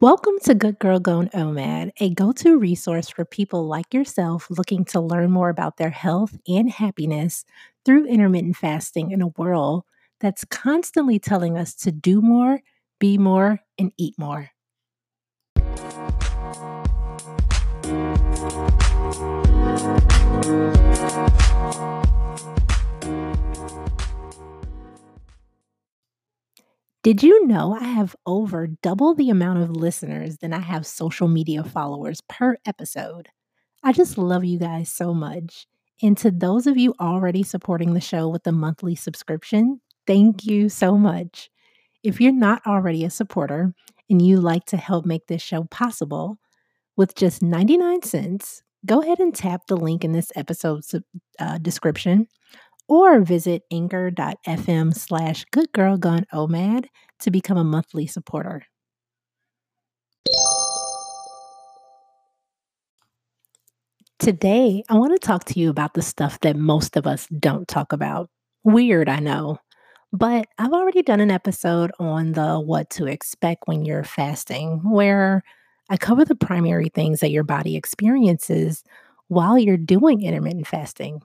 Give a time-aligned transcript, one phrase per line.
[0.00, 4.84] Welcome to Good Girl Gone OMAD, a go to resource for people like yourself looking
[4.84, 7.44] to learn more about their health and happiness
[7.84, 9.82] through intermittent fasting in a world
[10.20, 12.60] that's constantly telling us to do more,
[13.00, 14.52] be more, and eat more.
[27.04, 31.28] Did you know I have over double the amount of listeners than I have social
[31.28, 33.28] media followers per episode?
[33.82, 35.66] I just love you guys so much.
[36.02, 40.70] And to those of you already supporting the show with a monthly subscription, thank you
[40.70, 41.50] so much.
[42.02, 43.74] If you're not already a supporter
[44.08, 46.38] and you like to help make this show possible,
[46.96, 50.94] with just 99 cents, go ahead and tap the link in this episode's
[51.38, 52.28] uh, description
[52.88, 56.86] or visit anchor.fm slash goodgirlgoneomad
[57.20, 58.66] to become a monthly supporter.
[64.18, 67.68] Today, I want to talk to you about the stuff that most of us don't
[67.68, 68.30] talk about.
[68.62, 69.58] Weird, I know.
[70.12, 75.42] But I've already done an episode on the what to expect when you're fasting, where
[75.90, 78.84] I cover the primary things that your body experiences
[79.28, 81.20] while you're doing intermittent fasting.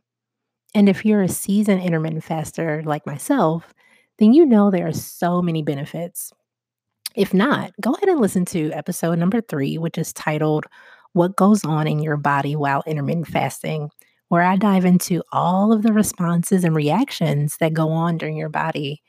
[0.75, 3.73] And if you're a seasoned intermittent faster like myself,
[4.19, 6.31] then you know there are so many benefits.
[7.15, 10.65] If not, go ahead and listen to episode number three, which is titled
[11.13, 13.89] What Goes On in Your Body While Intermittent Fasting,
[14.27, 18.49] where I dive into all of the responses and reactions that go on during your
[18.49, 19.01] body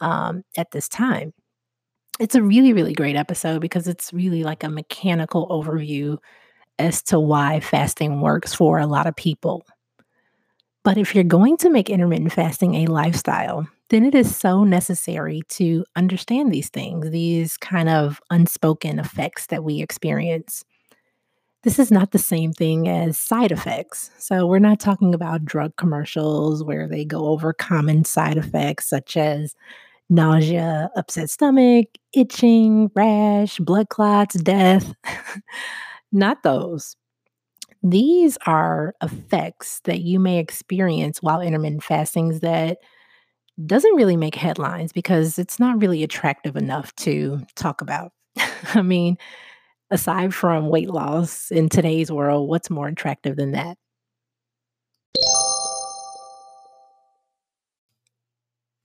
[0.00, 1.32] um, at this time.
[2.18, 6.18] It's a really, really great episode because it's really like a mechanical overview
[6.78, 9.64] as to why fasting works for a lot of people.
[10.84, 15.42] But if you're going to make intermittent fasting a lifestyle, then it is so necessary
[15.48, 20.64] to understand these things, these kind of unspoken effects that we experience.
[21.62, 24.10] This is not the same thing as side effects.
[24.18, 29.16] So, we're not talking about drug commercials where they go over common side effects such
[29.16, 29.54] as
[30.10, 34.94] nausea, upset stomach, itching, rash, blood clots, death.
[36.12, 36.96] not those.
[37.84, 42.78] These are effects that you may experience while intermittent fasting that
[43.66, 48.12] doesn't really make headlines because it's not really attractive enough to talk about.
[48.74, 49.18] I mean,
[49.90, 53.78] aside from weight loss in today's world, what's more attractive than that?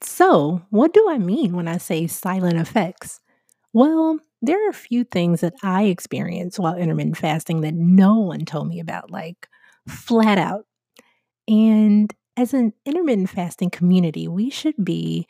[0.02, 3.20] So, what do I mean when I say silent effects?
[3.74, 8.46] Well, there are a few things that I experienced while intermittent fasting that no one
[8.46, 9.48] told me about, like
[9.88, 10.66] flat out.
[11.48, 15.28] And as an intermittent fasting community, we should be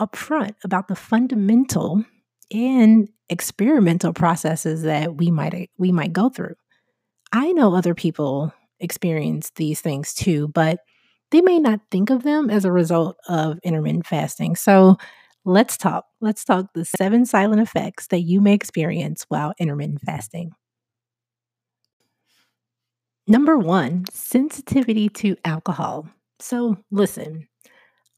[0.00, 2.04] upfront about the fundamental
[2.52, 6.54] and experimental processes that we might eh, we might go through.
[7.32, 10.80] I know other people experience these things too, but
[11.30, 14.56] they may not think of them as a result of intermittent fasting.
[14.56, 14.96] So
[15.44, 16.06] Let's talk.
[16.20, 20.52] Let's talk the seven silent effects that you may experience while intermittent fasting.
[23.26, 26.08] Number one, sensitivity to alcohol.
[26.38, 27.48] So, listen,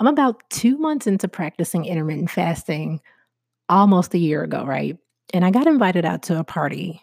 [0.00, 3.00] I'm about two months into practicing intermittent fasting
[3.68, 4.96] almost a year ago, right?
[5.32, 7.00] And I got invited out to a party.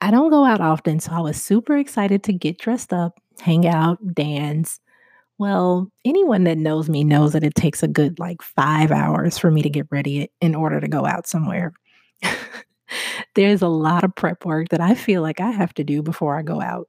[0.00, 3.66] I don't go out often, so I was super excited to get dressed up, hang
[3.66, 4.78] out, dance,
[5.38, 9.50] well, anyone that knows me knows that it takes a good like five hours for
[9.50, 11.72] me to get ready in order to go out somewhere.
[13.34, 16.38] There's a lot of prep work that I feel like I have to do before
[16.38, 16.88] I go out.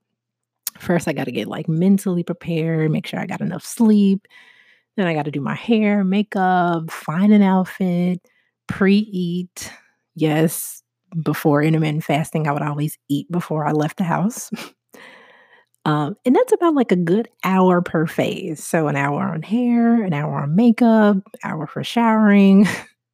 [0.80, 4.28] First, I got to get like mentally prepared, make sure I got enough sleep.
[4.96, 8.20] Then I got to do my hair, makeup, find an outfit,
[8.68, 9.72] pre eat.
[10.16, 10.84] Yes,
[11.24, 14.52] before intermittent fasting, I would always eat before I left the house.
[15.88, 18.62] Um, and that's about like a good hour per phase.
[18.62, 21.16] So an hour on hair, an hour on makeup,
[21.46, 22.68] hour for showering,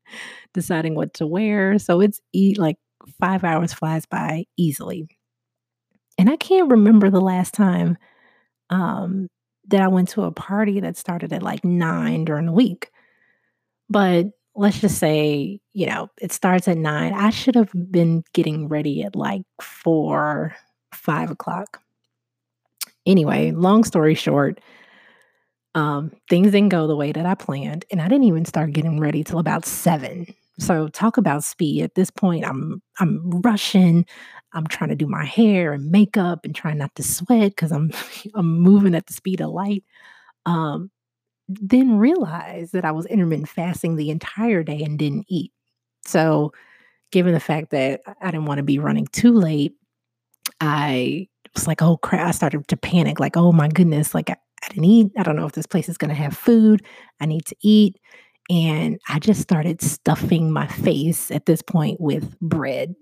[0.56, 1.78] deciding what to wear.
[1.78, 2.20] So it's
[2.58, 2.78] like
[3.22, 5.08] five hours flies by easily.
[6.18, 7.96] And I can't remember the last time
[8.72, 9.28] um,
[9.68, 12.90] that I went to a party that started at like nine during the week.
[13.88, 17.14] But let's just say, you know, it starts at nine.
[17.14, 20.56] I should have been getting ready at like four,
[20.92, 21.83] five o'clock.
[23.06, 24.60] Anyway, long story short,
[25.76, 29.00] um, things didn't go the way that I planned, and I didn't even start getting
[29.00, 30.28] ready till about seven.
[30.60, 31.84] So talk about speed.
[31.84, 34.06] At this point, I'm I'm rushing.
[34.54, 37.92] I'm trying to do my hair and makeup and trying not to sweat because I'm
[38.36, 39.84] I'm moving at the speed of light.
[40.46, 40.92] Um,
[41.50, 45.52] then realized that I was intermittent fasting the entire day and didn't eat.
[46.06, 46.54] So
[47.12, 49.74] given the fact that I didn't want to be running too late,
[50.62, 52.28] I was like, oh crap.
[52.28, 55.12] I started to panic, like, oh my goodness, like I, I didn't eat.
[55.18, 56.84] I don't know if this place is going to have food.
[57.20, 57.98] I need to eat.
[58.50, 62.96] And I just started stuffing my face at this point with bread.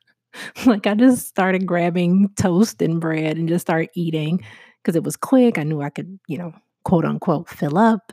[0.66, 4.44] like I just started grabbing toast and bread and just started eating
[4.82, 5.58] because it was quick.
[5.58, 6.52] I knew I could, you know,
[6.84, 8.12] quote unquote, fill up.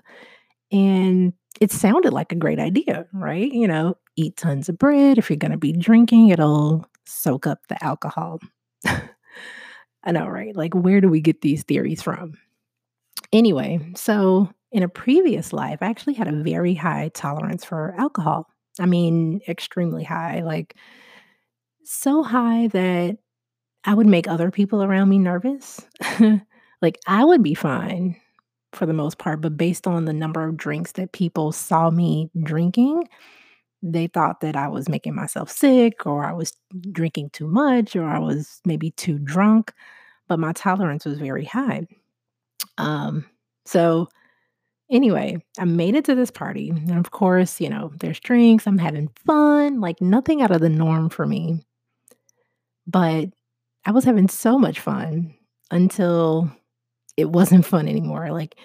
[0.72, 3.52] And it sounded like a great idea, right?
[3.52, 5.18] You know, eat tons of bread.
[5.18, 8.40] If you're going to be drinking, it'll soak up the alcohol.
[10.04, 10.56] I know, right?
[10.56, 12.34] Like, where do we get these theories from?
[13.32, 18.48] Anyway, so in a previous life, I actually had a very high tolerance for alcohol.
[18.80, 20.76] I mean, extremely high, like
[21.84, 23.18] so high that
[23.86, 25.82] I would make other people around me nervous.
[26.82, 28.16] like, I would be fine
[28.74, 32.30] for the most part, but based on the number of drinks that people saw me
[32.44, 33.08] drinking,
[33.84, 36.54] they thought that I was making myself sick or I was
[36.92, 39.74] drinking too much or I was maybe too drunk,
[40.28, 41.88] but my tolerance was very high.
[42.78, 43.26] Um,
[43.66, 44.10] so
[44.92, 46.70] anyway, I made it to this party.
[46.70, 50.70] And of course, you know, there's drinks, I'm having fun, like nothing out of the
[50.70, 51.66] norm for me.
[52.88, 53.30] But
[53.86, 55.34] I was having so much fun
[55.72, 56.52] until
[57.18, 58.32] it wasn't fun anymore.
[58.32, 58.56] Like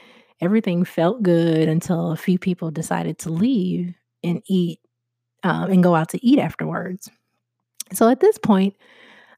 [0.40, 4.80] everything felt good until a few people decided to leave and eat
[5.46, 7.08] um, and go out to eat afterwards.
[7.92, 8.74] So at this point,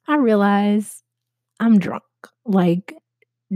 [0.06, 1.02] I realize
[1.60, 2.02] I'm drunk,
[2.46, 2.94] like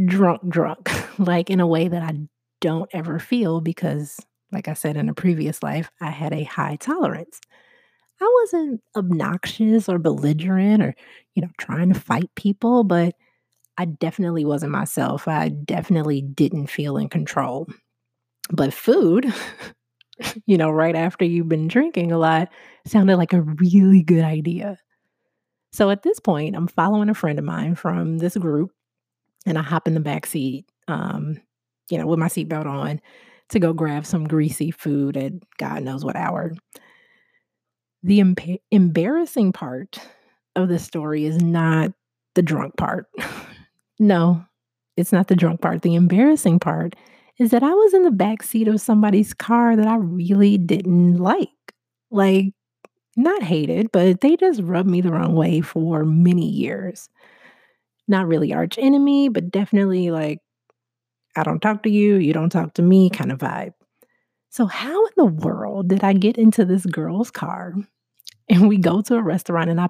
[0.04, 2.12] drunk, drunk, like in a way that I
[2.60, 4.20] don't ever feel because,
[4.52, 7.40] like I said in a previous life, I had a high tolerance.
[8.20, 10.94] I wasn't obnoxious or belligerent or,
[11.34, 13.14] you know, trying to fight people, but
[13.78, 15.26] I definitely wasn't myself.
[15.26, 17.66] I definitely didn't feel in control.
[18.50, 19.32] But food,
[20.46, 22.48] you know, right after you've been drinking a lot,
[22.86, 24.78] sounded like a really good idea.
[25.72, 28.70] So at this point, I'm following a friend of mine from this group,
[29.46, 31.40] and I hop in the back seat, um,
[31.88, 33.00] you know, with my seatbelt on
[33.48, 36.52] to go grab some greasy food at God knows what hour.
[38.02, 39.98] The empa- embarrassing part
[40.56, 41.92] of the story is not
[42.34, 43.06] the drunk part.
[43.98, 44.44] no,
[44.96, 45.82] it's not the drunk part.
[45.82, 46.96] The embarrassing part
[47.38, 51.16] is that I was in the back seat of somebody's car that I really didn't
[51.16, 51.48] like.
[52.10, 52.52] Like,
[53.16, 57.08] not hated, but they just rubbed me the wrong way for many years.
[58.08, 60.38] Not really arch enemy, but definitely like,
[61.36, 63.74] I don't talk to you, you don't talk to me kind of vibe.
[64.50, 67.74] So, how in the world did I get into this girl's car
[68.48, 69.88] and we go to a restaurant and I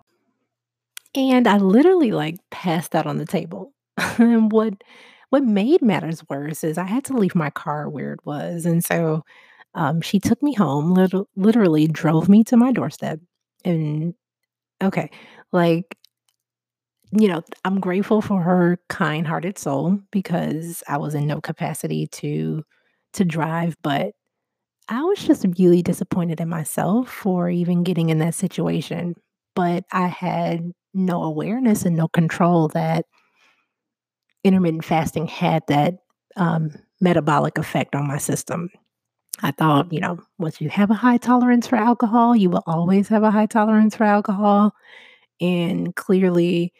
[1.14, 3.72] and I literally like passed out on the table.
[4.18, 4.74] and what
[5.32, 8.66] what made matters worse is I had to leave my car where it was.
[8.66, 9.24] And so
[9.74, 13.20] um, she took me home, lit- literally drove me to my doorstep.
[13.64, 14.14] And
[14.82, 15.10] okay,
[15.52, 15.96] like,
[17.12, 22.06] you know, I'm grateful for her kind hearted soul because I was in no capacity
[22.08, 22.64] to
[23.14, 24.12] to drive, but
[24.88, 29.14] I was just really disappointed in myself for even getting in that situation.
[29.56, 33.06] But I had no awareness and no control that
[34.44, 35.98] intermittent fasting had that
[36.36, 38.70] um, metabolic effect on my system.
[39.42, 43.08] I thought, you know, once you have a high tolerance for alcohol, you will always
[43.08, 44.74] have a high tolerance for alcohol.
[45.40, 46.72] And clearly,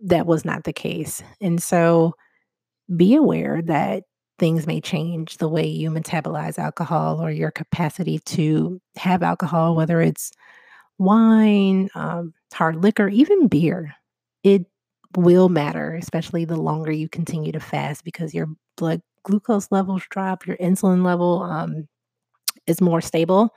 [0.00, 1.22] that was not the case.
[1.40, 2.14] And so,
[2.94, 4.04] be aware that
[4.38, 10.00] things may change the way you metabolize alcohol or your capacity to have alcohol, whether
[10.00, 10.30] it's
[10.98, 13.94] wine, um, hard liquor, even beer.
[14.42, 14.66] It
[15.16, 20.46] will matter, especially the longer you continue to fast because your blood glucose levels drop,
[20.46, 21.88] your insulin level um,
[22.66, 23.54] is more stable.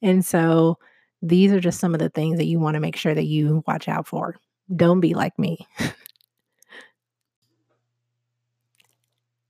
[0.00, 0.78] And so
[1.20, 3.62] these are just some of the things that you want to make sure that you
[3.66, 4.36] watch out for.
[4.74, 5.66] Don't be like me.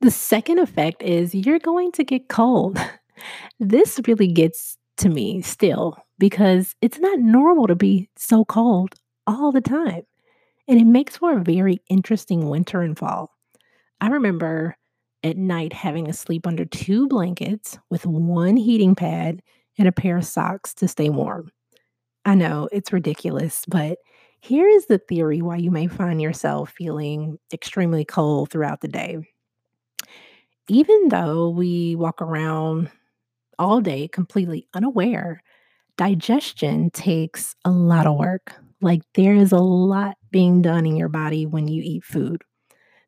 [0.01, 2.79] the second effect is you're going to get cold.
[3.61, 8.95] this really gets to me still because it's not normal to be so cold
[9.27, 10.03] all the time.
[10.73, 13.37] And it makes for a very interesting winter and fall.
[14.01, 14.75] I remember
[15.23, 19.43] at night having to sleep under two blankets with one heating pad
[19.77, 21.51] and a pair of socks to stay warm.
[22.25, 23.99] I know it's ridiculous, but
[24.41, 29.19] here is the theory why you may find yourself feeling extremely cold throughout the day.
[30.71, 32.91] Even though we walk around
[33.59, 35.43] all day completely unaware,
[35.99, 38.55] digestion takes a lot of work.
[38.83, 42.43] Like there is a lot being done in your body when you eat food.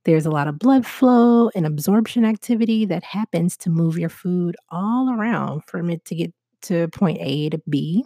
[0.05, 4.55] There's a lot of blood flow and absorption activity that happens to move your food
[4.71, 8.05] all around from it to get to point A to B.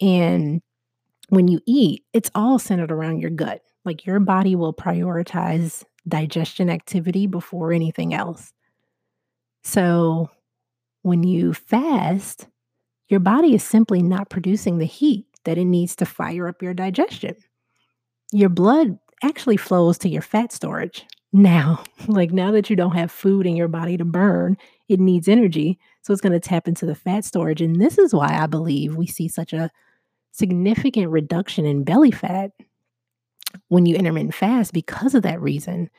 [0.00, 0.60] And
[1.28, 3.62] when you eat, it's all centered around your gut.
[3.84, 8.52] Like your body will prioritize digestion activity before anything else.
[9.62, 10.28] So
[11.02, 12.48] when you fast,
[13.08, 16.74] your body is simply not producing the heat that it needs to fire up your
[16.74, 17.34] digestion.
[18.32, 21.04] Your blood actually flows to your fat storage.
[21.32, 24.56] Now, like now that you don't have food in your body to burn,
[24.88, 25.78] it needs energy.
[26.02, 27.60] So it's going to tap into the fat storage.
[27.60, 29.70] And this is why I believe we see such a
[30.32, 32.52] significant reduction in belly fat
[33.68, 35.90] when you intermittent fast because of that reason.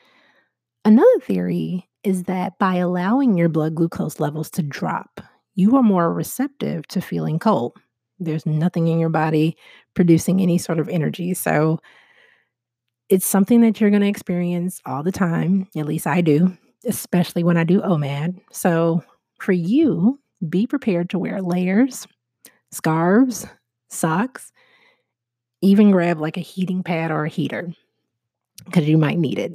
[0.84, 5.20] Another theory is that by allowing your blood glucose levels to drop,
[5.54, 7.76] you are more receptive to feeling cold.
[8.18, 9.56] There's nothing in your body
[9.94, 11.34] producing any sort of energy.
[11.34, 11.80] So
[13.08, 15.68] it's something that you're going to experience all the time.
[15.76, 18.40] At least I do, especially when I do OMAD.
[18.52, 19.02] So
[19.38, 22.06] for you, be prepared to wear layers,
[22.70, 23.46] scarves,
[23.90, 24.52] socks,
[25.60, 27.72] even grab like a heating pad or a heater
[28.64, 29.52] because you might need it.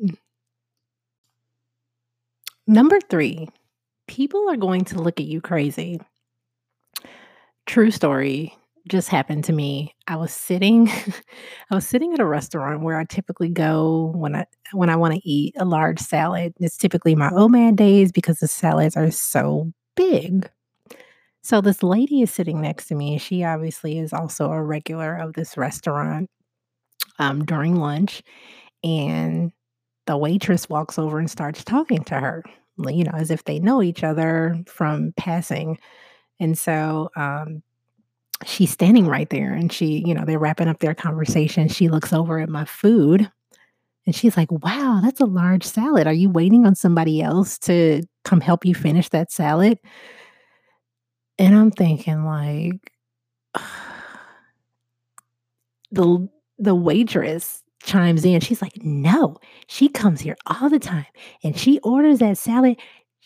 [2.66, 3.50] Number three,
[4.08, 6.00] people are going to look at you crazy.
[7.68, 8.58] True story
[8.88, 9.94] just happened to me.
[10.08, 10.88] I was sitting
[11.70, 15.14] I was sitting at a restaurant where I typically go when I when I want
[15.16, 16.54] to eat a large salad.
[16.60, 20.50] It's typically my OMAD days because the salads are so big.
[21.44, 23.18] So this lady is sitting next to me.
[23.18, 26.30] She obviously is also a regular of this restaurant
[27.20, 28.24] um, during lunch.
[28.84, 29.52] And
[30.08, 32.44] the waitress walks over and starts talking to her,
[32.88, 35.78] you know, as if they know each other from passing.
[36.40, 37.64] And so um,
[38.46, 41.68] she's standing right there and she, you know, they're wrapping up their conversation.
[41.68, 43.32] She looks over at my food
[44.06, 46.08] and she's like, wow, that's a large salad.
[46.08, 49.80] Are you waiting on somebody else to come help you finish that salad?
[51.38, 52.92] And I'm thinking like
[55.92, 56.30] the
[56.60, 58.42] the waitress chimes in.
[58.42, 61.06] She's like, "No, she comes here all the time
[61.44, 62.78] and she orders that salad.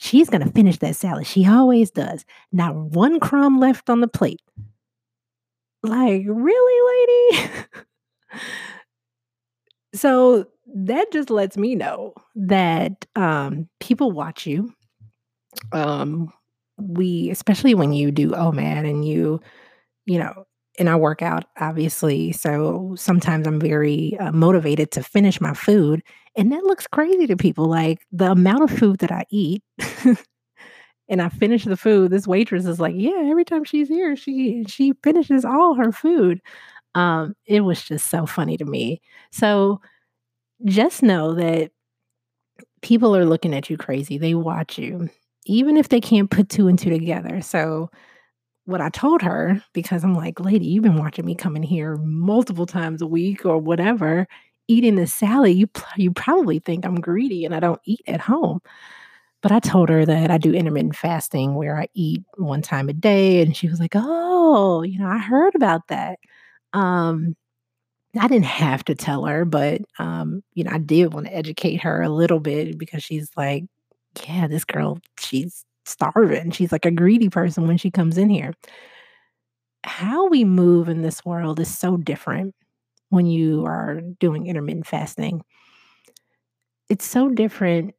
[0.02, 1.28] She's going to finish that salad.
[1.28, 2.26] She always does.
[2.52, 4.42] Not one crumb left on the plate."
[5.84, 7.48] Like, really, lady?
[9.94, 14.74] so that just lets me know that um, people watch you.
[15.72, 16.32] Um,
[16.78, 19.40] we especially when you do OMAD and you,
[20.08, 20.46] you know,
[20.82, 22.32] and I work out obviously.
[22.34, 26.02] So sometimes I'm very uh, motivated to finish my food.
[26.36, 27.66] And that looks crazy to people.
[27.66, 29.64] Like the amount of food that I eat
[31.08, 32.12] and I finish the food.
[32.12, 36.42] This waitress is like, yeah, every time she's here, she she finishes all her food.
[36.96, 39.02] Um, it was just so funny to me.
[39.32, 39.80] So
[40.66, 41.72] just know that
[42.82, 44.18] people are looking at you crazy.
[44.18, 45.10] They watch you
[45.46, 47.42] even if they can't put two and two together.
[47.42, 47.90] So,
[48.66, 51.98] what I told her, because I'm like, lady, you've been watching me come in here
[51.98, 54.28] multiple times a week or whatever,
[54.68, 58.62] eating this salad, you, you probably think I'm greedy and I don't eat at home.
[59.42, 62.94] But I told her that I do intermittent fasting where I eat one time a
[62.94, 63.42] day.
[63.42, 66.20] And she was like, oh, you know, I heard about that.
[66.74, 67.36] Um,
[68.20, 71.82] I didn't have to tell her, but um, you know, I did want to educate
[71.82, 73.64] her a little bit because she's like,
[74.28, 76.52] yeah, this girl, she's starving.
[76.52, 78.54] She's like a greedy person when she comes in here.
[79.84, 82.54] How we move in this world is so different
[83.10, 85.44] when you are doing intermittent fasting.
[86.90, 87.96] It's so different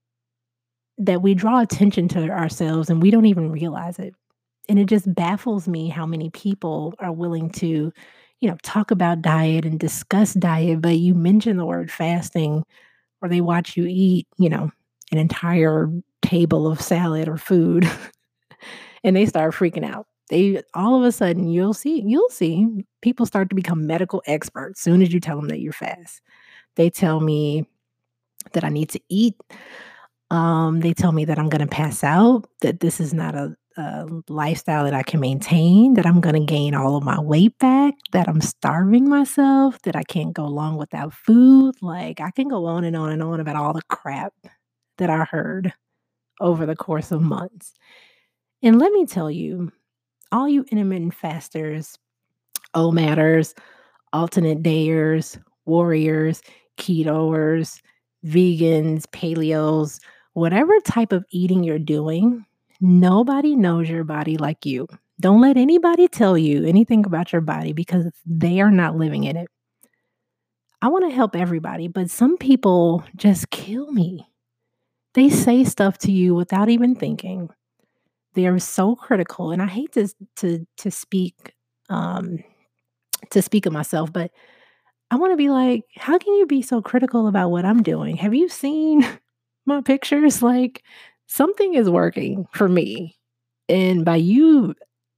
[0.99, 4.15] that we draw attention to ourselves and we don't even realize it.
[4.69, 7.93] And it just baffles me how many people are willing to,
[8.41, 12.65] you know, talk about diet and discuss diet, but you mention the word fasting
[13.21, 14.71] or they watch you eat, you know,
[15.11, 15.91] an entire
[16.23, 17.89] table of salad or food
[19.05, 20.07] and they start freaking out.
[20.31, 22.67] They all of a sudden you'll see you'll see
[23.03, 26.23] people start to become medical experts soon as you tell them that you're fast.
[26.77, 27.67] They tell me
[28.53, 29.35] that I need to eat.
[30.31, 33.55] Um, they tell me that I'm going to pass out, that this is not a,
[33.77, 37.59] a lifestyle that I can maintain, that I'm going to gain all of my weight
[37.59, 41.75] back, that I'm starving myself, that I can't go long without food.
[41.83, 44.33] Like I can go on and on and on about all the crap
[44.97, 45.75] that I heard
[46.43, 47.73] over the course of months.
[48.63, 49.73] And let me tell you,
[50.31, 51.99] all you intermittent fasters,
[52.75, 53.55] OMADers,
[54.13, 56.43] alternate dayers, warriors,
[56.79, 57.81] ketoers,
[58.25, 60.01] vegans, paleos,
[60.35, 62.45] whatever type of eating you're doing,
[62.81, 64.87] nobody knows your body like you.
[65.21, 69.37] Don't let anybody tell you anything about your body because they are not living in
[69.37, 69.49] it.
[70.81, 74.27] I want to help everybody, but some people just kill me.
[75.15, 77.51] They say stuff to you without even thinking.
[78.35, 81.55] They are so critical, and I hate to to to speak
[81.91, 82.39] um,
[83.31, 84.31] to speak of myself, but
[85.11, 88.17] I wanna be like, "How can you be so critical about what I'm doing?
[88.19, 89.07] Have you seen
[89.67, 90.83] my pictures?" Like,
[91.29, 93.17] something is working for me,
[93.69, 94.75] and by you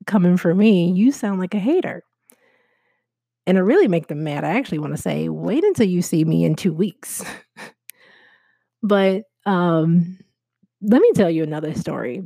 [0.06, 2.04] coming for me, you sound like a hater.
[3.46, 6.44] And to really make them mad, I actually wanna say, "Wait until you see me
[6.44, 7.22] in 2 weeks."
[8.82, 10.18] But, um,
[10.82, 12.22] let me tell you another story.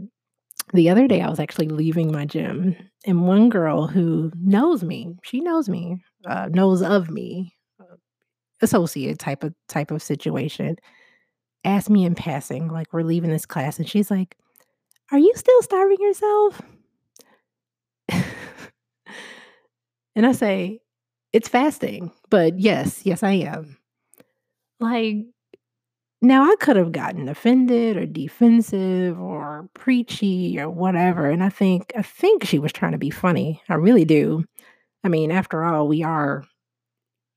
[0.75, 5.16] The other day, I was actually leaving my gym, and one girl who knows me,
[5.25, 7.96] she knows me, uh, knows of me, uh,
[8.62, 10.76] associate type of type of situation,
[11.64, 14.37] asked me in passing, like, we're leaving this class, and she's like,
[15.12, 16.62] "Are you still starving yourself?"
[20.14, 20.80] And I say,
[21.32, 23.78] "It's fasting, but yes, yes, I am."
[24.80, 25.26] Like,
[26.20, 31.92] now I could have gotten offended or defensive or preachy or whatever, and I think
[31.96, 33.62] I think she was trying to be funny.
[33.68, 34.44] I really do.
[35.04, 36.44] I mean, after all, we are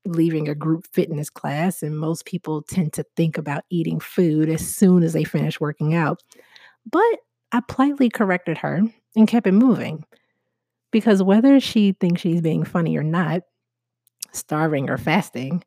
[0.05, 4.67] leaving a group fitness class, and most people tend to think about eating food as
[4.67, 6.23] soon as they finish working out.
[6.89, 7.19] But
[7.51, 8.81] I politely corrected her
[9.15, 10.05] and kept it moving
[10.91, 13.43] because whether she thinks she's being funny or not,
[14.33, 15.63] starving or fasting,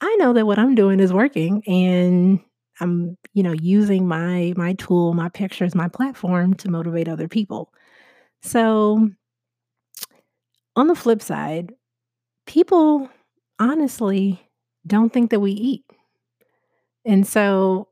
[0.00, 2.40] I know that what I'm doing is working and
[2.80, 7.72] I'm, you know, using my my tool, my pictures, my platform to motivate other people.
[8.42, 9.10] So,
[10.76, 11.72] on the flip side,
[12.46, 13.08] people
[13.58, 14.40] honestly
[14.86, 15.84] don't think that we eat.
[17.04, 17.88] And so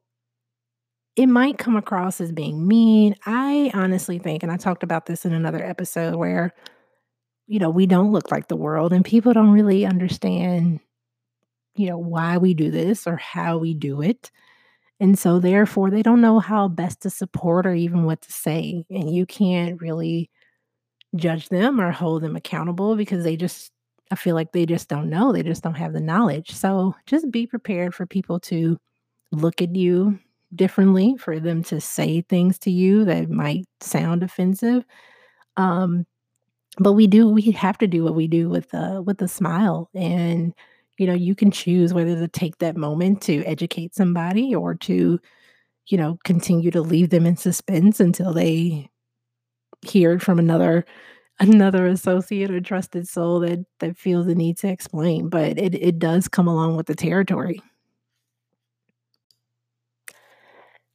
[1.17, 3.15] it might come across as being mean.
[3.25, 6.53] I honestly think, and I talked about this in another episode where,
[7.47, 10.81] you know, we don't look like the world and people don't really understand,
[11.77, 14.31] you know, why we do this or how we do it.
[15.01, 18.85] And so therefore they don't know how best to support or even what to say.
[18.91, 20.31] And you can't really
[21.17, 23.73] judge them or hold them accountable because they just
[24.11, 25.33] I feel like they just don't know.
[25.33, 26.53] They just don't have the knowledge.
[26.53, 28.79] So just be prepared for people to
[29.33, 30.19] look at you
[30.55, 34.85] differently, for them to say things to you that might sound offensive.
[35.57, 36.07] Um,
[36.79, 39.91] but we do we have to do what we do with a with a smile
[39.95, 40.55] and
[40.99, 45.19] you know, you can choose whether to take that moment to educate somebody or to,
[45.89, 48.91] you know, continue to leave them in suspense until they
[49.83, 50.85] hear from another
[51.41, 55.99] another associate or trusted soul that that feels the need to explain, but it it
[55.99, 57.61] does come along with the territory.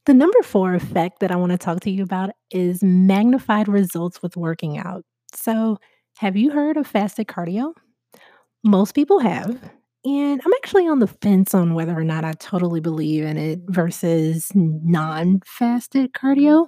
[0.06, 4.36] The number 4 effect that I wanna talk to you about is magnified results with
[4.38, 5.04] working out.
[5.34, 5.78] So,
[6.18, 7.74] have you heard of fasted cardio?
[8.64, 9.60] Most people have,
[10.04, 13.60] and I'm actually on the fence on whether or not I totally believe in it
[13.68, 16.68] versus non-fasted cardio.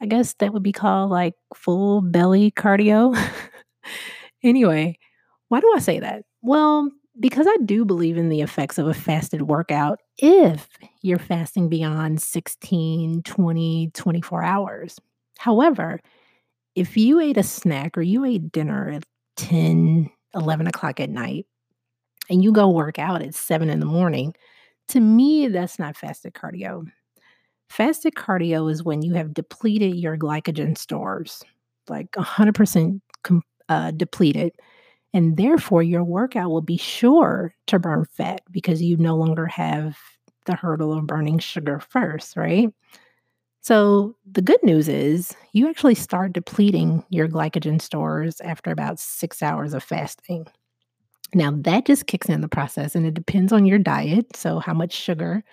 [0.00, 3.16] I guess that would be called, like, full belly cardio.
[4.42, 4.98] Anyway,
[5.48, 6.24] why do I say that?
[6.42, 10.68] Well, because I do believe in the effects of a fasted workout if
[11.02, 14.98] you're fasting beyond 16, 20, 24 hours.
[15.38, 16.00] However,
[16.74, 19.04] if you ate a snack or you ate dinner at
[19.36, 21.46] 10, 11 o'clock at night
[22.28, 24.34] and you go work out at 7 in the morning,
[24.88, 26.86] to me, that's not fasted cardio.
[27.70, 31.42] Fasted cardio is when you have depleted your glycogen stores,
[31.88, 34.52] like 100% com- uh, depleted.
[35.14, 39.96] And therefore, your workout will be sure to burn fat because you no longer have
[40.46, 42.70] the hurdle of burning sugar first, right?
[43.62, 49.42] So, the good news is you actually start depleting your glycogen stores after about six
[49.42, 50.46] hours of fasting.
[51.34, 54.36] Now, that just kicks in the process and it depends on your diet.
[54.36, 55.44] So, how much sugar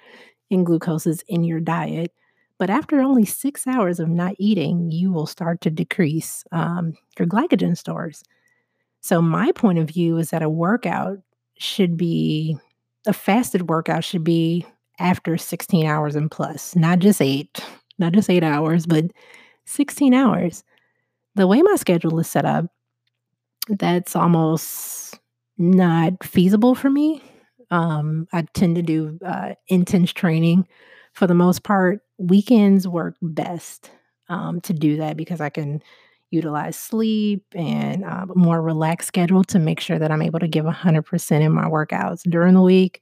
[0.51, 2.11] and glucose is in your diet.
[2.57, 7.27] But after only six hours of not eating, you will start to decrease um, your
[7.27, 8.23] glycogen stores.
[9.01, 11.19] So, my point of view is that a workout
[11.57, 12.57] should be
[13.05, 14.65] a fasted workout should be
[14.99, 17.63] after 16 hours and plus, not just eight,
[17.99, 19.05] not just eight hours, but
[19.65, 20.63] 16 hours.
[21.35, 22.65] The way my schedule is set up,
[23.67, 25.19] that's almost
[25.57, 27.21] not feasible for me.
[27.71, 30.67] Um, I tend to do uh, intense training
[31.13, 32.01] for the most part.
[32.17, 33.91] Weekends work best
[34.29, 35.81] um, to do that because I can
[36.31, 40.47] utilize sleep and uh, a more relaxed schedule to make sure that I'm able to
[40.47, 43.01] give 100% in my workouts during the week.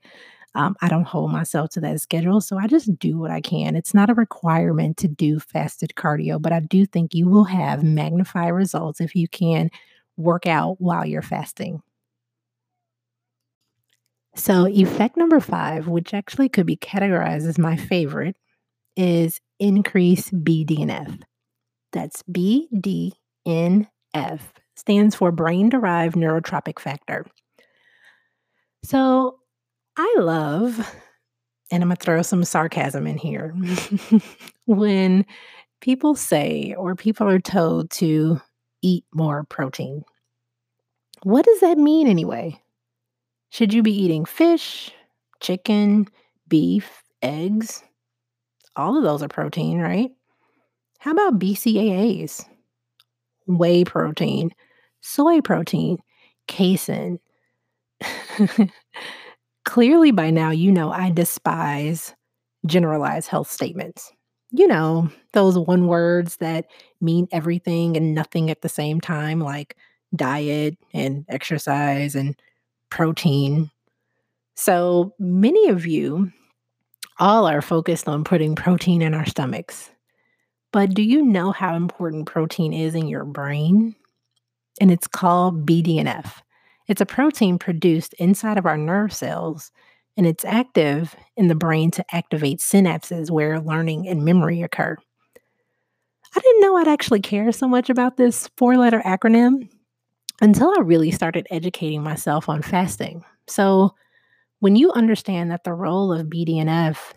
[0.56, 3.76] Um, I don't hold myself to that schedule, so I just do what I can.
[3.76, 7.84] It's not a requirement to do fasted cardio, but I do think you will have
[7.84, 9.72] magnified results if you can
[10.16, 11.82] work out while you're fasting.
[14.36, 18.36] So, effect number five, which actually could be categorized as my favorite,
[18.96, 21.22] is increase BDNF.
[21.92, 23.14] That's BDNF.
[24.76, 27.26] stands for brain derived neurotropic factor.
[28.84, 29.40] So
[29.96, 30.78] I love,
[31.72, 33.56] and I'm going to throw some sarcasm in here,
[34.66, 35.26] when
[35.80, 38.42] people say or people are told to
[38.82, 40.04] eat more protein.
[41.22, 42.60] What does that mean anyway?
[43.54, 44.90] Should you be eating fish,
[45.40, 46.08] chicken,
[46.48, 47.84] beef, eggs?
[48.76, 50.10] All of those are protein, right?
[50.98, 52.48] How about BCAAs?
[53.46, 54.50] Whey protein,
[55.02, 56.00] soy protein,
[56.48, 57.20] casein.
[59.66, 62.16] Clearly, by now, you know I despise
[62.66, 64.12] generalized health statements.
[64.50, 66.66] You know, those one words that
[67.02, 69.78] mean everything and nothing at the same time, like
[70.16, 72.36] diet and exercise and
[72.94, 73.72] protein.
[74.56, 76.32] So many of you
[77.20, 79.90] all are focused on putting protein in our stomachs.
[80.72, 83.96] But do you know how important protein is in your brain?
[84.80, 86.42] And it's called BDNF.
[86.88, 89.72] It's a protein produced inside of our nerve cells,
[90.16, 94.96] and it's active in the brain to activate synapses where learning and memory occur.
[96.36, 99.68] I didn't know I'd actually care so much about this four letter acronym
[100.42, 103.24] until I really started educating myself on fasting.
[103.48, 103.96] So,
[104.60, 107.14] when you understand that the role of BDNF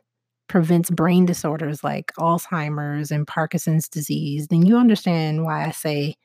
[0.49, 6.17] prevents brain disorders like Alzheimer's and Parkinson's disease, then you understand why I say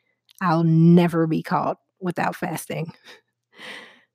[0.42, 2.94] I'll never be caught without fasting.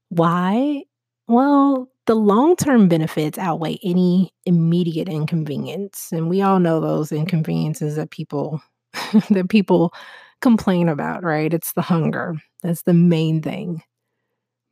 [0.09, 0.85] Why?
[1.29, 6.09] Well, the long term benefits outweigh any immediate inconvenience.
[6.13, 8.63] And we all know those inconveniences that people
[9.31, 9.93] that people
[10.41, 11.53] complain about, right?
[11.53, 12.37] It's the hunger.
[12.67, 13.83] That's the main thing.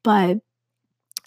[0.02, 0.38] But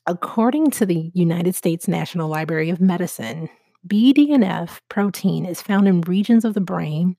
[0.06, 3.50] according to the United States National Library of Medicine,
[3.88, 7.16] BDNF protein is found in regions of the brain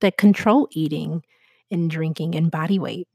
[0.00, 1.24] that control eating
[1.68, 3.08] and drinking and body weight.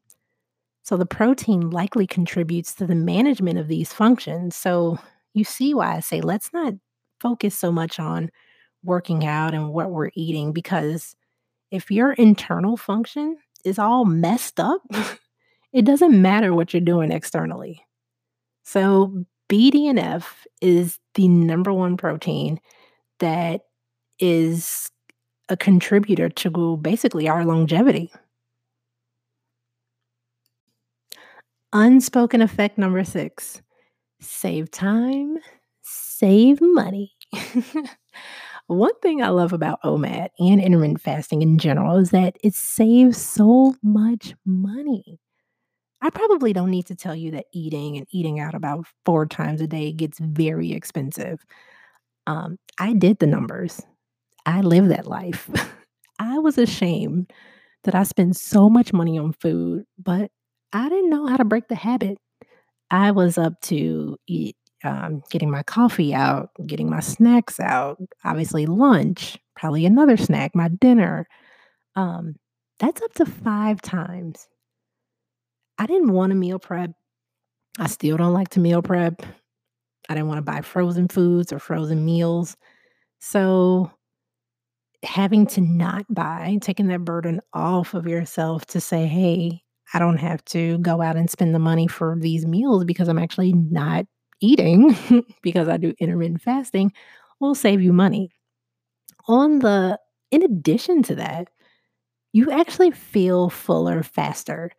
[0.83, 4.57] So the protein likely contributes to the management of these functions.
[4.57, 4.99] So
[5.33, 6.73] you see why I say let's not
[7.21, 8.29] focus so much on
[8.83, 11.15] working out and what we're eating because
[11.69, 14.81] if your internal function is all messed up,
[15.73, 17.83] it doesn't matter what you're doing externally.
[18.63, 20.25] So BDNF
[20.61, 22.59] is the number one protein
[23.19, 23.61] that
[24.19, 24.89] is
[25.49, 28.11] a contributor to basically our longevity.
[31.73, 33.61] Unspoken effect number six
[34.19, 35.37] save time,
[35.81, 37.11] save money.
[38.67, 43.17] One thing I love about OMAD and intermittent fasting in general is that it saves
[43.17, 45.19] so much money.
[46.01, 49.61] I probably don't need to tell you that eating and eating out about four times
[49.61, 51.45] a day gets very expensive.
[52.27, 53.81] Um, I did the numbers,
[54.45, 55.49] I live that life.
[56.19, 57.31] I was ashamed
[57.83, 60.31] that I spend so much money on food, but
[60.73, 62.17] I didn't know how to break the habit.
[62.91, 68.65] I was up to eat, um, getting my coffee out, getting my snacks out, obviously
[68.65, 71.27] lunch, probably another snack, my dinner.
[71.95, 72.35] Um,
[72.79, 74.47] that's up to five times.
[75.77, 76.91] I didn't want to meal prep.
[77.79, 79.21] I still don't like to meal prep.
[80.09, 82.57] I didn't want to buy frozen foods or frozen meals.
[83.19, 83.91] So,
[85.03, 89.61] having to not buy, taking that burden off of yourself to say, hey,
[89.93, 93.19] I don't have to go out and spend the money for these meals because I'm
[93.19, 94.05] actually not
[94.41, 94.95] eating
[95.41, 96.93] because I do intermittent fasting
[97.39, 98.31] will save you money.
[99.27, 99.99] On the
[100.31, 101.49] in addition to that,
[102.33, 104.71] you actually feel fuller faster.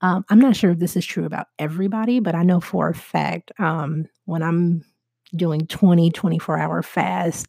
[0.00, 2.94] Um, I'm not sure if this is true about everybody, but I know for a
[2.94, 4.84] fact um, when I'm
[5.34, 7.46] doing 20, 24 hour fast,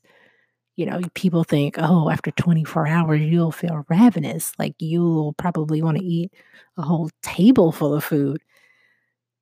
[0.75, 4.51] you know, people think, oh, after 24 hours, you'll feel ravenous.
[4.59, 6.33] Like you'll probably want to eat
[6.77, 8.41] a whole table full of food.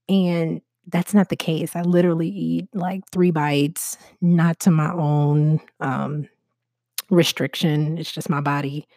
[0.08, 1.76] And that's not the case.
[1.76, 6.28] I literally eat like three bites, not to my own um,
[7.10, 7.98] restriction.
[7.98, 8.88] It's just my body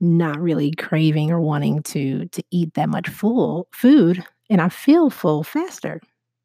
[0.00, 5.10] not really craving or wanting to to eat that much full food, and I feel
[5.10, 6.00] full faster.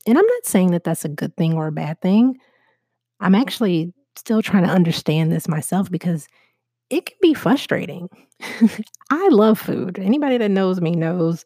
[0.08, 2.40] And I'm not saying that that's a good thing or a bad thing.
[3.20, 6.28] I'm actually still trying to understand this myself because
[6.90, 8.10] it can be frustrating.
[9.10, 10.00] I love food.
[10.00, 11.46] Anybody that knows me knows,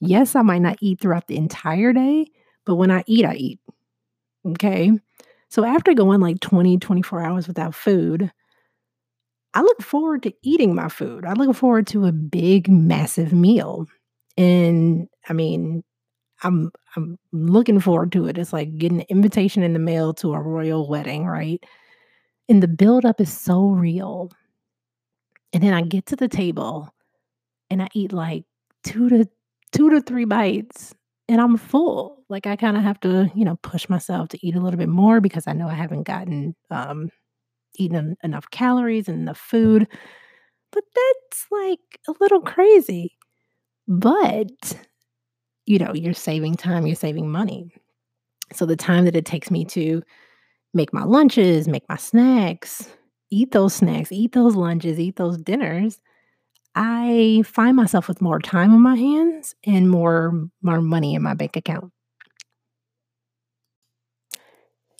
[0.00, 2.26] yes, I might not eat throughout the entire day,
[2.64, 3.60] but when I eat, I eat.
[4.46, 4.92] Okay.
[5.48, 8.30] So after going like 20, 24 hours without food,
[9.56, 11.24] I look forward to eating my food.
[11.24, 13.86] I look forward to a big, massive meal.
[14.36, 15.82] And I mean,
[16.42, 18.36] I'm I'm looking forward to it.
[18.38, 21.64] It's like getting an invitation in the mail to a royal wedding, right?
[22.48, 24.30] And the buildup is so real.
[25.52, 26.92] And then I get to the table
[27.70, 28.44] and I eat like
[28.84, 29.26] two to
[29.72, 30.94] two to three bites
[31.28, 32.24] and I'm full.
[32.28, 34.88] Like I kind of have to, you know, push myself to eat a little bit
[34.88, 37.10] more because I know I haven't gotten um
[37.78, 39.88] eaten enough calories and enough food.
[40.72, 43.16] But that's like a little crazy.
[43.88, 44.50] But
[45.66, 47.70] you know, you're saving time, you're saving money.
[48.54, 50.02] So the time that it takes me to
[50.74, 52.88] make my lunches, make my snacks,
[53.30, 56.00] eat those snacks, eat those lunches, eat those dinners,
[56.76, 61.34] I find myself with more time on my hands and more more money in my
[61.34, 61.92] bank account.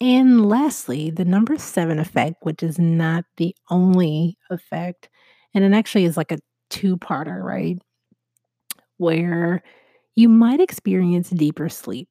[0.01, 5.09] And lastly, the number 7 effect, which is not the only effect,
[5.55, 7.79] and it actually is like a two-parter, right?
[8.99, 9.63] Where
[10.15, 12.11] you might experience deeper sleep.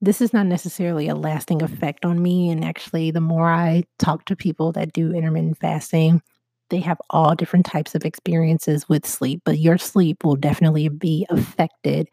[0.00, 4.24] This is not necessarily a lasting effect on me, and actually, the more I talk
[4.26, 6.22] to people that do intermittent fasting,
[6.70, 11.26] they have all different types of experiences with sleep, but your sleep will definitely be
[11.30, 12.08] affected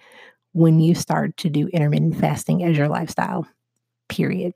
[0.54, 3.48] when you start to do intermittent fasting as your lifestyle.
[4.10, 4.54] Period.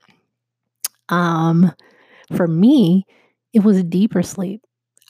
[1.08, 1.72] Um
[2.36, 3.04] for me,
[3.52, 4.62] it was a deeper sleep.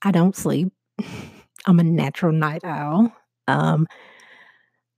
[0.03, 0.73] I don't sleep.
[1.67, 3.13] I'm a natural night owl.
[3.49, 3.87] Um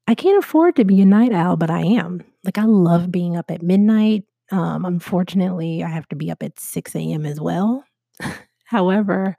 [0.06, 2.22] I can't afford to be a night owl, but I am.
[2.44, 4.24] Like I love being up at midnight.
[4.50, 7.24] Um, unfortunately, I have to be up at 6 a.m.
[7.24, 7.84] as well.
[8.64, 9.36] However,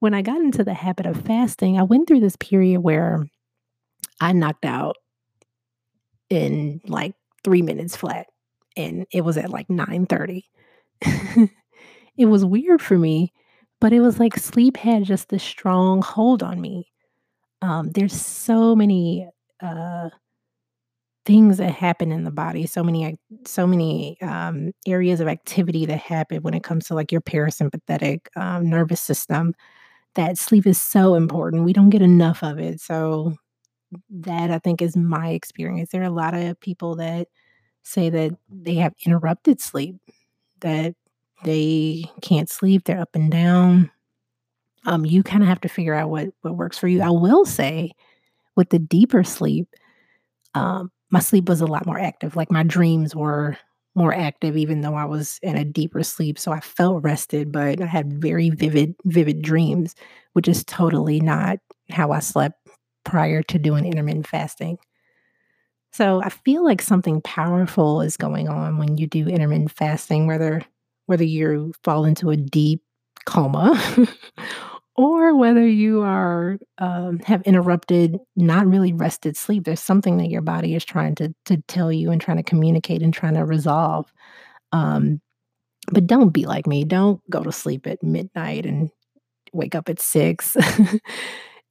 [0.00, 3.26] when I got into the habit of fasting, I went through this period where
[4.20, 4.96] I knocked out
[6.30, 8.26] in like three minutes flat,
[8.76, 10.42] and it was at like 9:30.
[12.16, 13.32] it was weird for me,
[13.80, 16.88] but it was like sleep had just this strong hold on me.
[17.62, 19.28] Um, there's so many
[19.62, 20.10] uh,
[21.26, 25.98] things that happen in the body, so many so many um, areas of activity that
[25.98, 29.54] happen when it comes to like your parasympathetic um, nervous system
[30.14, 31.64] that sleep is so important.
[31.64, 32.80] We don't get enough of it.
[32.80, 33.34] So
[34.10, 35.90] that I think is my experience.
[35.90, 37.28] There are a lot of people that
[37.84, 39.96] say that they have interrupted sleep,
[40.60, 40.94] that
[41.44, 43.90] they can't sleep, they're up and down.
[44.86, 47.02] Um, you kind of have to figure out what what works for you.
[47.02, 47.92] I will say,
[48.56, 49.68] with the deeper sleep,
[50.54, 52.36] um, my sleep was a lot more active.
[52.36, 53.56] Like my dreams were
[53.94, 56.38] more active even though I was in a deeper sleep.
[56.38, 59.94] So I felt rested, but I had very vivid, vivid dreams,
[60.32, 61.58] which is totally not
[61.90, 62.68] how I slept
[63.04, 64.78] prior to doing intermittent fasting.
[65.94, 70.60] So I feel like something powerful is going on when you do intermittent fasting, whether
[71.06, 72.82] whether you fall into a deep
[73.26, 73.80] coma
[74.96, 79.62] or whether you are um, have interrupted not really rested sleep.
[79.62, 83.00] There's something that your body is trying to to tell you and trying to communicate
[83.00, 84.12] and trying to resolve.
[84.72, 85.20] Um,
[85.92, 86.82] but don't be like me.
[86.82, 88.90] Don't go to sleep at midnight and
[89.52, 90.56] wake up at six.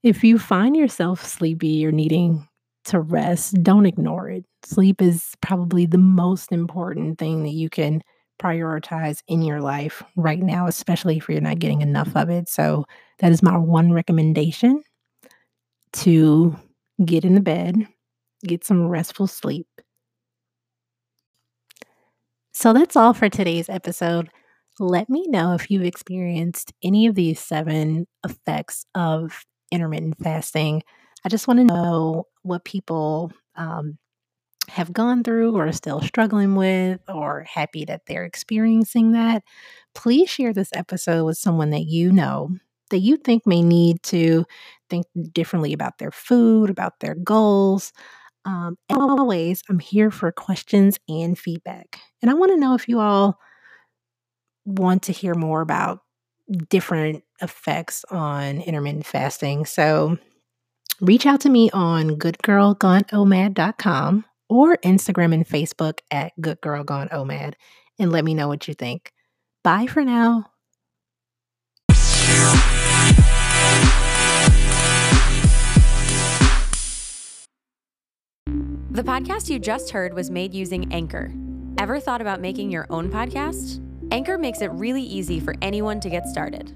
[0.03, 2.45] If you find yourself sleepy or needing
[2.85, 8.01] to rest don't ignore it sleep is probably the most important thing that you can
[8.41, 12.49] prioritize in your life right now, especially if you're not getting enough of it.
[12.49, 12.85] So,
[13.19, 14.83] that is my one recommendation
[15.93, 16.55] to
[17.05, 17.87] get in the bed,
[18.45, 19.67] get some restful sleep.
[22.53, 24.29] So, that's all for today's episode.
[24.79, 30.81] Let me know if you've experienced any of these seven effects of intermittent fasting.
[31.23, 33.97] I just want to know what people um,
[34.69, 39.43] have gone through or are still struggling with or happy that they're experiencing that,
[39.93, 42.49] please share this episode with someone that you know
[42.89, 44.45] that you think may need to
[44.89, 47.91] think differently about their food, about their goals.
[48.45, 51.99] Um, and always, I'm here for questions and feedback.
[52.21, 53.39] And I want to know if you all
[54.65, 55.99] want to hear more about
[56.69, 59.65] different effects on intermittent fasting.
[59.65, 60.17] So
[61.03, 67.55] reach out to me on goodgirlgoneomad.com or Instagram and Facebook at Good Girl Gone OMAD
[67.99, 69.11] and let me know what you think.
[69.63, 70.49] Bye for now.
[78.91, 81.33] The podcast you just heard was made using Anchor.
[81.79, 83.81] Ever thought about making your own podcast?
[84.11, 86.75] Anchor makes it really easy for anyone to get started.